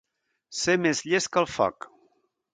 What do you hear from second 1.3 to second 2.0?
que el foc.